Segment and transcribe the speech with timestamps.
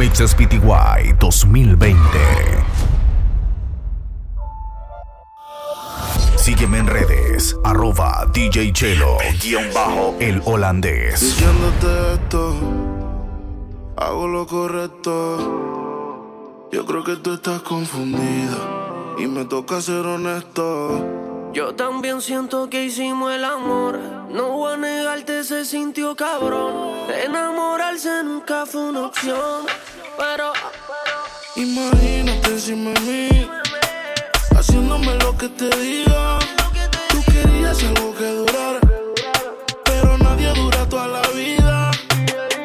[0.00, 1.98] Mixes PTY 2020.
[6.38, 11.20] Sígueme en redes, arroba DJ Chelo, guion bajo el holandés.
[11.20, 12.54] Diciéndote esto,
[13.98, 16.70] hago lo correcto.
[16.72, 18.56] Yo creo que tú estás confundida
[19.18, 21.20] y me toca ser honesto.
[21.52, 23.98] Yo también siento que hicimos el amor.
[24.30, 27.10] No voy a negarte, se sintió cabrón.
[27.24, 29.66] Enamorarse nunca fue una opción.
[30.20, 30.52] Pero,
[31.56, 33.50] Imagínate encima de mí,
[34.54, 36.38] haciéndome lo que te diga.
[37.08, 38.80] Tú querías algo que durara,
[39.82, 41.90] pero nadie dura toda la vida.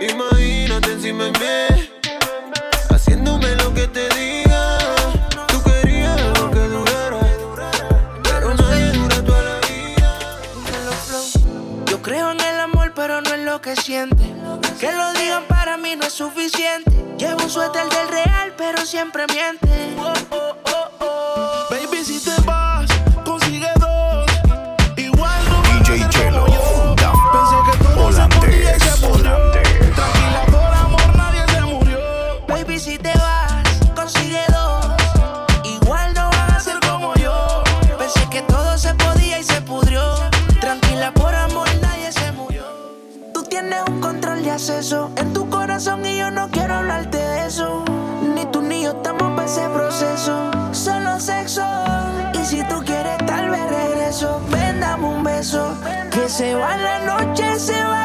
[0.01, 1.89] imagínate encima de mí.
[2.89, 4.77] Haciéndome lo que te diga.
[5.47, 7.19] Tú querías algo que durara.
[8.21, 10.19] Pero nadie dura toda la vida.
[11.85, 14.25] Yo creo en el amor, pero no en lo que siente.
[14.77, 15.45] Que lo digan
[15.97, 16.91] no es suficiente.
[17.17, 19.95] Llevo un suéter del real, pero siempre miente.
[19.97, 21.65] Oh, oh, oh, oh.
[21.69, 22.87] Baby, si te vas,
[23.23, 24.25] consigue dos.
[24.97, 26.95] Igual no a DJ ser Chelo, como yo.
[27.31, 29.95] Pensé que todo se podía y se holandés.
[29.95, 31.99] Tranquila, por amor nadie se murió.
[32.47, 33.63] Baby, si te vas,
[33.95, 34.85] consigue dos.
[35.63, 37.63] Igual no vas a ser como yo.
[37.97, 40.01] Pensé que todo se podía y se pudrió.
[40.59, 42.65] Tranquila, por amor nadie se murió.
[43.33, 45.44] Tú tienes un control de acceso en tu
[45.75, 47.83] y yo no quiero hablarte de eso.
[48.33, 50.49] Ni tú ni yo estamos para ese proceso.
[50.71, 51.63] Solo sexo.
[52.33, 54.39] Y si tú quieres, tal vez regreso.
[54.49, 55.75] Ven, dame un beso.
[56.11, 58.04] Que se va la noche, se va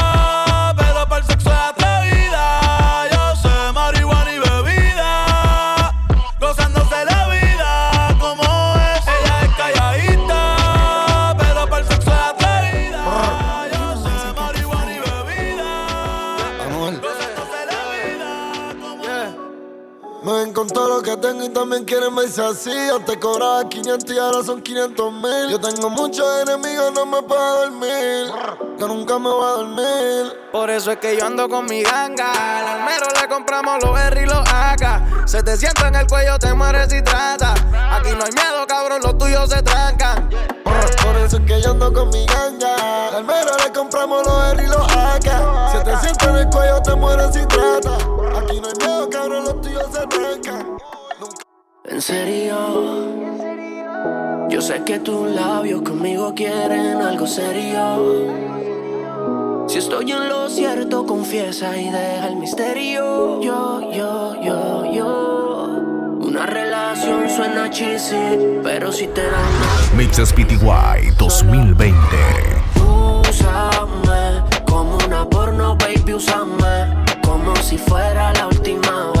[20.23, 22.69] Me ven con todo lo que tengo y también quieren verse así.
[22.93, 25.49] Antes cobraba 500 y ahora son 500 mil.
[25.49, 28.31] Yo tengo muchos enemigos, no me puedo dormir.
[28.77, 30.39] Que nunca me voy a dormir.
[30.51, 32.59] Por eso es que yo ando con mi ganga.
[32.59, 35.27] Al almero le compramos los R y los AK.
[35.27, 37.53] Se te sienta en el cuello, te mueres y trata.
[37.53, 40.29] Aquí no hay miedo, cabrón, los tuyos se trancan.
[41.03, 43.07] Por eso es que yo ando con mi ganga.
[43.07, 45.71] Al mero le compramos los R y los AK.
[45.71, 47.95] Si te sientes en el cuello, te mueres si trata.
[48.39, 49.20] Aquí no hay miedo, cabrón,
[51.91, 52.55] En serio,
[54.49, 58.29] yo sé que tus labios conmigo quieren algo serio.
[59.67, 63.41] Si estoy en lo cierto, confiesa y deja el misterio.
[63.41, 65.67] Yo, yo, yo, yo.
[66.21, 68.15] Una relación suena cheesy,
[68.63, 71.97] pero si te dan Mixes PTY 2020.
[73.29, 79.20] Úsame como una porno, baby, úsame Como si fuera la última vez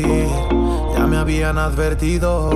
[0.00, 2.50] Ya me habían advertido,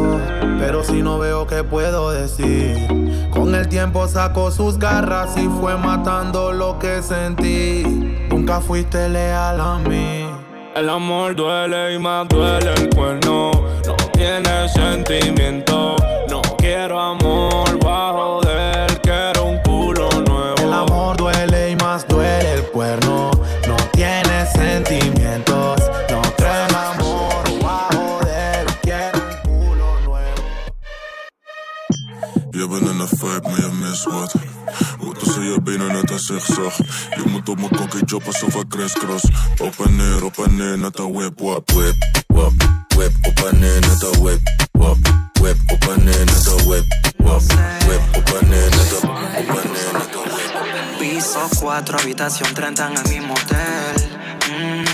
[0.59, 3.29] pero si no veo qué puedo decir.
[3.31, 7.83] Con el tiempo sacó sus garras y fue matando lo que sentí.
[8.31, 10.27] Nunca fuiste leal a mí.
[10.75, 13.51] El amor duele y más duele el cuerno.
[13.87, 15.97] No tiene sentimiento.
[16.31, 18.36] No quiero amor bajo
[34.05, 34.35] wat.
[34.99, 36.77] Hoe tussen je benen net een zigzag.
[37.11, 39.25] Je moet op mijn kokkie choppen, zo van crisscross.
[39.59, 41.71] Op en neer, op en neer, net een whip, wap.
[41.71, 41.95] Whip,
[42.27, 42.53] wap,
[42.89, 44.41] whip, op en neer, net een whip,
[44.73, 44.97] wap.
[45.33, 46.85] Whip, op en neer, net een whip,
[47.17, 47.43] wap.
[47.87, 50.99] Whip, op en neer, net een, op en neer, net een whip.
[50.99, 54.15] Piso 4, habitación 30 en el mismo hotel.
[54.51, 54.85] Mm.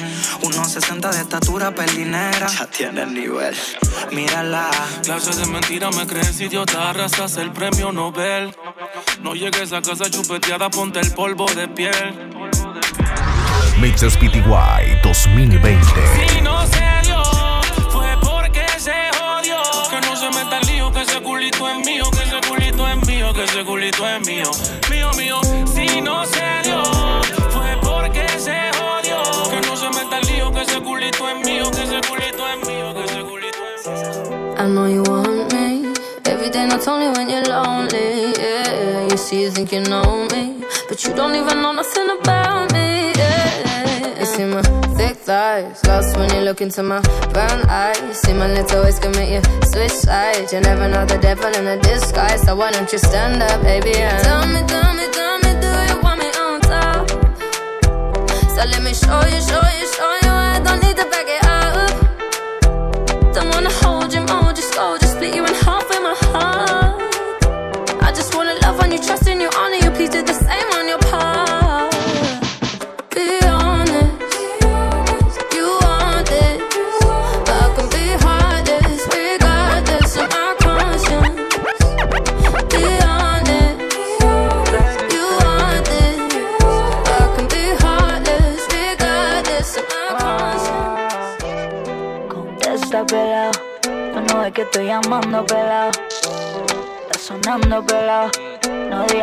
[0.42, 2.48] 1,60 de estatura, pelinera.
[2.48, 3.54] Ya tiene el nivel.
[4.10, 4.70] Mírala.
[5.02, 8.52] Clases de mentira me crees idiota, arrasas el premio Nobel.
[9.22, 12.30] No llegues a casa chupeteada, ponte el polvo de piel.
[13.80, 15.86] Mixers PTY 2020.
[16.28, 17.22] Si no se dio,
[17.90, 19.58] fue porque se jodió.
[19.90, 23.06] Que no se meta el lío, que ese culito es mío, que ese culito es
[23.06, 24.50] mío, que ese culito es mío.
[24.90, 25.40] Mío, mío.
[25.66, 26.82] Si no se dio,
[27.50, 28.72] fue porque se
[34.62, 35.92] I know you want me
[36.24, 38.11] every day, not only when you're lonely.
[39.32, 43.12] Yeah, you think you know me, but you don't even know nothing about me.
[43.16, 44.60] Yeah, you see my
[44.94, 47.00] thick thighs, lost when you look into my
[47.32, 47.98] brown eyes.
[48.02, 49.40] You See my little ways make you
[49.72, 50.52] switch sides.
[50.52, 53.94] You never know the devil in a disguise, so why don't you stand up, baby?
[53.96, 57.08] And tell me, tell me, tell me, do you want me on top?
[58.52, 60.30] So let me show you, show you, show you.
[60.30, 61.41] I don't need to back it
[70.02, 71.41] Please do the same on your part.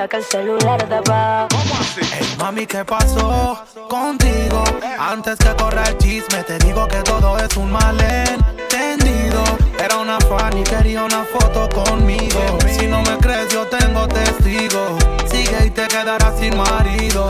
[0.09, 1.47] Que el celular apagado.
[1.95, 4.63] Hey, mami, ¿qué pasó contigo?
[4.97, 9.43] Antes que corra el chisme, te digo que todo es un malentendido.
[9.77, 12.57] Era una fan y quería una foto conmigo.
[12.67, 14.97] Si no me crees, yo tengo testigo.
[15.29, 17.29] Sigue y te quedarás sin marido.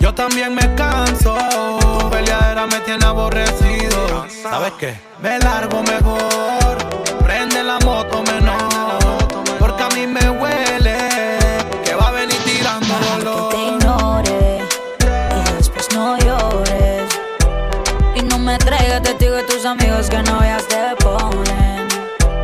[0.00, 1.36] Yo también me canso.
[1.80, 4.26] Tu peleadera me tiene aborrecido.
[4.42, 4.94] ¿Sabes qué?
[5.22, 6.78] Me largo mejor.
[7.22, 9.28] Prende la moto menor.
[9.60, 10.49] Porque a mí me huele
[19.70, 21.86] amigos que no veas te ponen.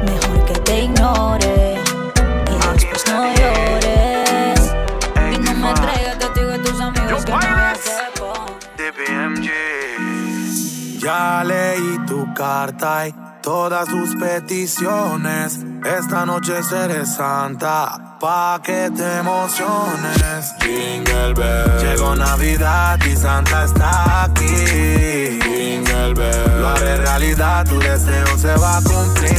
[0.05, 4.73] Mejor que te ignore y después no llores.
[5.33, 7.81] Y no me traigas testigo de tus amigos que no veas
[8.77, 9.51] te ponen.
[11.01, 15.61] Ya leí tu carta y todas tus peticiones.
[15.85, 20.53] Esta noche seré santa, pa' que te emociones.
[20.61, 21.79] Jingle Bell.
[21.81, 25.39] Llegó Navidad y Santa está aquí.
[25.45, 26.61] Jingle Bell.
[26.61, 29.39] Lo haré realidad, tu deseo se va a cumplir.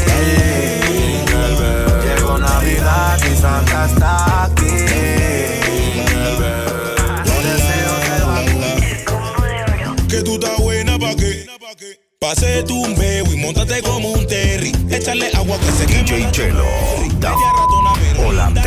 [0.87, 2.01] Jingle Bell.
[2.07, 5.66] Llegó Navidad y Santa está aquí.
[12.27, 14.73] Pase tu un y montate como un terry.
[14.91, 16.03] Échale agua que se quema.
[16.03, 16.65] DJ Chelo,
[18.17, 18.65] holandés.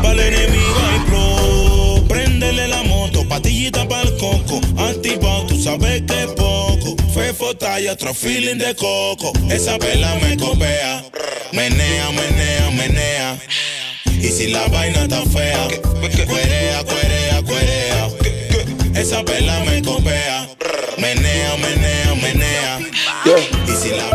[0.00, 2.06] Para el enemigo hay pro.
[2.06, 4.60] Préndele la moto, patillita para el coco.
[4.78, 6.94] Antipao, tú sabes que es poco.
[7.12, 9.32] Fefo talla, otro feeling de coco.
[9.50, 11.02] Esa vela me copea.
[11.50, 13.38] Menea, menea, menea.
[14.06, 15.66] Y si la vaina está fea,
[16.28, 18.08] cuerea, cuerea, cuerea.
[18.94, 20.46] Esa vela me copea.
[20.98, 21.79] Menea, menea,
[22.34, 22.78] menea.
[23.24, 24.10] Y la the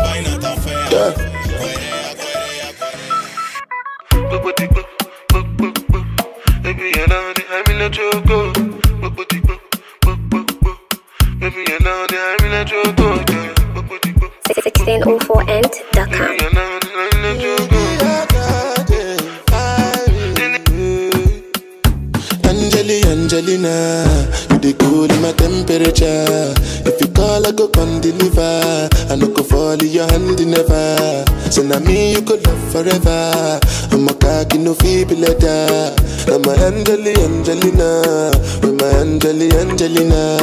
[11.80, 12.10] not
[14.48, 16.55] 1604and.com.
[27.56, 28.88] go come deliver.
[29.10, 31.24] I no go fall in your hand never.
[31.50, 33.58] So now me you could love forever.
[33.90, 35.96] I'm a cocky no feeble letter.
[36.28, 40.36] I'm a Angeli, Angelina, with my Angeli, Angelina.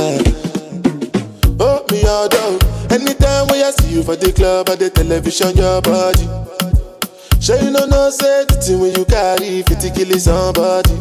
[1.60, 2.60] Oh, me all down.
[2.90, 6.28] Anytime when I see you for the club or the television, your body.
[7.40, 10.96] Sure you know no say the thing when you carry 50 kill somebody.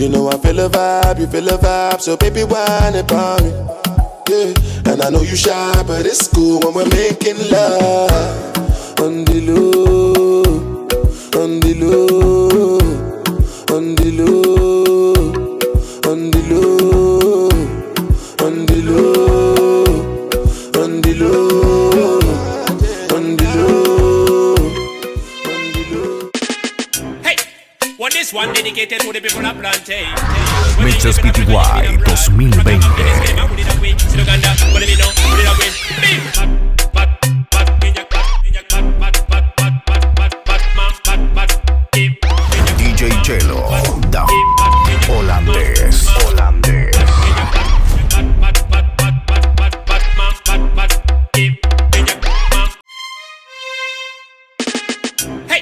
[0.00, 3.50] You know I feel a vibe, you feel a vibe, so baby whine about me.
[4.28, 4.52] Yeah,
[4.88, 8.10] and I know you shy, but it's cool when we're making love.
[9.00, 10.42] On the low,
[11.42, 12.78] on the low,
[13.74, 15.14] on the low,
[16.14, 17.50] on the low,
[18.44, 19.86] on the low,
[20.84, 22.20] on the low,
[23.14, 24.54] on the low,
[25.54, 26.30] on the low.
[27.22, 27.36] Hey,
[27.96, 30.14] what this one dedicated to the people of plantain.
[30.82, 33.35] Mixes PTY 2020.
[42.78, 43.62] DJ Chelo,
[44.10, 44.26] da
[45.08, 46.96] holandés, holandés.
[55.46, 55.60] Hey,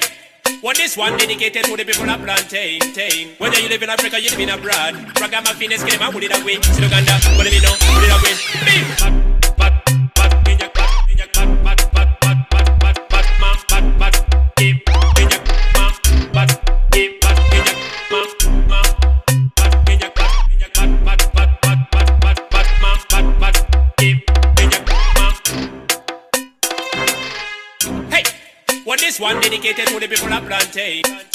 [0.61, 2.79] what this one dedicated to the people of plantain.
[2.93, 3.35] tain.
[3.37, 4.95] Whether you live in Africa, you live in abroad.
[5.19, 6.55] Ragamuffin I it away.
[6.55, 7.75] Uganda, what do you know?
[7.77, 8.54] Put it away.
[30.35, 31.34] a plantain.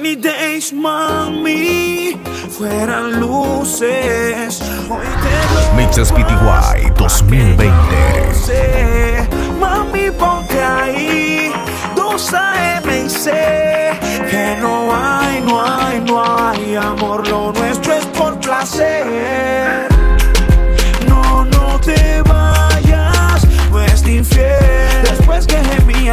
[0.00, 4.62] Ni days, mami, fueran luces.
[4.88, 8.34] Hoy te Mixes PTY 2020.
[8.34, 9.28] sé,
[9.60, 11.52] mami, ponte ahí.
[11.94, 13.90] 2 AM y sé
[14.30, 17.28] que no hay, no hay, no hay amor.
[17.28, 19.89] Lo nuestro es por placer.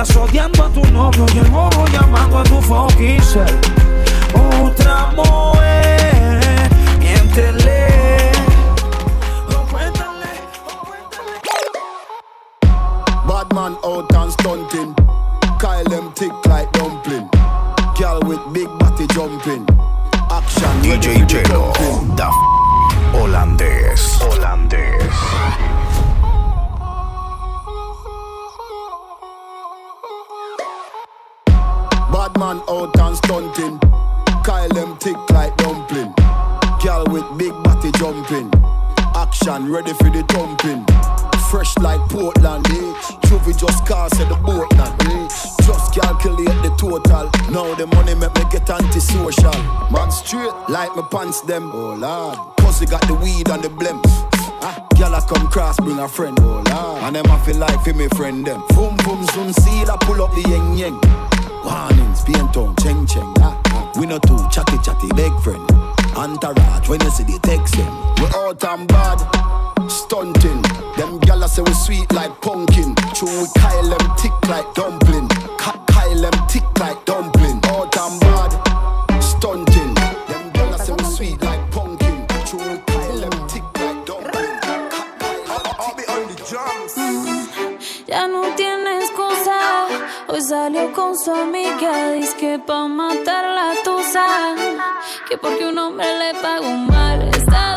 [0.04, 3.20] Odiando a tu novio y el bobo llamando a tu fucking
[47.68, 49.52] Now the money make me get antisocial.
[49.92, 51.70] Man straight like my pants them.
[51.74, 52.56] Oh lord.
[52.56, 54.00] Pussy got the weed and the blem.
[54.64, 56.40] Ah, girl I come cross, bring a friend.
[56.40, 57.04] Oh lord.
[57.04, 58.64] And them I feel like for me friend them.
[58.70, 60.96] Boom boom zoom seal, I pull up the yeng yeng.
[61.66, 63.34] Warnings, paint on, cheng cheng.
[63.40, 63.92] Ah, ah.
[64.00, 65.60] We no too chatty chatty, big friend.
[66.16, 67.92] Entourage, when you see the text them.
[68.24, 69.20] We out and bad,
[69.92, 70.62] stunting.
[70.96, 72.96] Them gyal say we sweet like pumpkin.
[73.14, 75.28] True, we Kyle them tick like dumpling.
[75.60, 77.57] Ka- Kyle them tick like dumpling.
[77.70, 79.94] Out and bad, stunting.
[80.28, 82.08] Them we sweet like pumpkin.
[88.08, 89.88] Ya no tiene excusa.
[90.30, 92.14] Hoy salió con su amiga.
[92.14, 94.56] Dice que pa' matar la tusa.
[95.28, 97.22] Que porque un hombre le pagó mal.
[97.28, 97.76] Está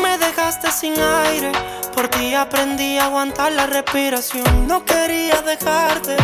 [0.00, 1.52] Me dejaste sin aire,
[1.94, 4.66] por ti aprendí a aguantar la respiración.
[4.66, 6.16] No quería dejarte,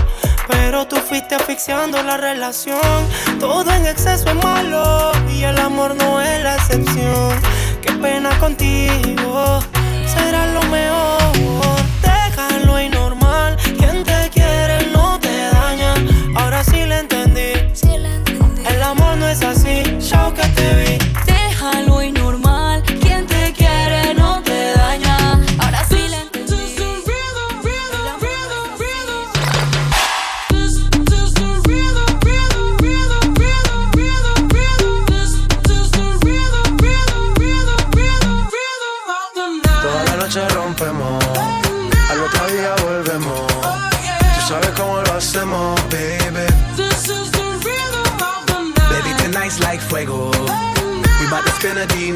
[0.49, 3.09] pero tú fuiste asfixiando la relación.
[3.41, 7.41] Todo en exceso es malo y el amor no es la excepción.
[7.83, 9.61] Qué pena contigo,
[10.07, 11.84] será lo mejor.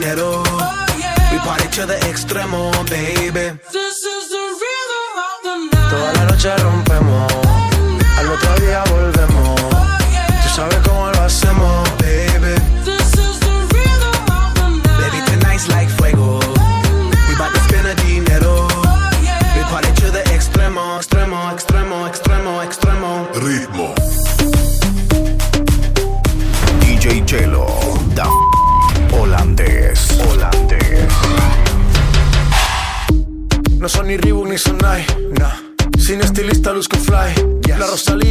[0.09, 0.43] Spend a dinero.
[1.31, 3.59] We party to the extremo, baby.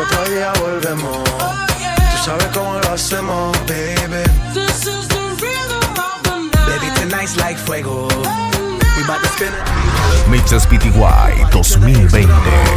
[0.00, 1.24] otro día volvemos.
[1.24, 4.22] Tú sabes cómo lo hacemos, baby.
[6.66, 8.08] Baby, tonight's like fuego.
[8.96, 10.28] We bout to spin it.
[10.28, 12.26] Mixes PTY 2020.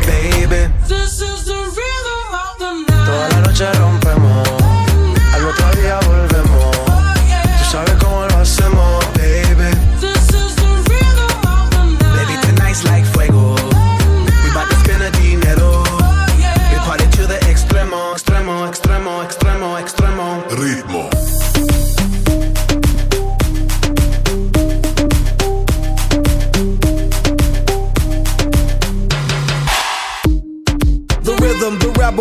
[0.05, 0.71] Baby.
[3.05, 4.01] Toda la noche rompemos,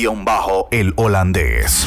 [0.00, 1.86] guion bajo el holandés.